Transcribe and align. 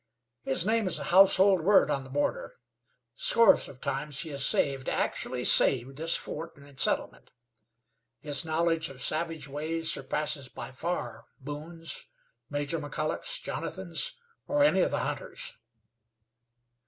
His 0.41 0.65
name 0.65 0.87
is 0.87 0.97
a 0.97 1.03
household 1.13 1.61
word 1.61 1.91
on 1.91 2.03
the 2.03 2.09
border. 2.09 2.55
Scores 3.13 3.67
of 3.69 3.79
times 3.81 4.21
he 4.21 4.31
has 4.31 4.43
saved, 4.43 4.89
actually 4.89 5.43
saved, 5.43 5.97
this 5.97 6.15
fort 6.15 6.57
and 6.57 6.79
settlement. 6.79 7.31
His 8.19 8.43
knowledge 8.43 8.89
of 8.89 8.99
savage 8.99 9.47
ways 9.47 9.91
surpasses 9.91 10.49
by 10.49 10.71
far 10.71 11.25
Boone's, 11.39 12.07
Major 12.49 12.79
McColloch's, 12.79 13.37
Jonathan's, 13.37 14.13
or 14.47 14.63
any 14.63 14.81
of 14.81 14.89
the 14.89 15.01
hunters'." 15.05 15.55